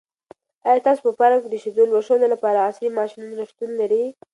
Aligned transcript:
آیا 0.67 0.79
ستاسو 0.81 1.01
په 1.05 1.11
فارم 1.19 1.39
کې 1.43 1.49
د 1.51 1.55
شیدو 1.63 1.83
لوشلو 1.91 2.27
لپاره 2.33 2.65
عصري 2.67 2.89
ماشینونه 2.99 3.43
شتون 3.51 3.69
لري؟ 3.81 4.03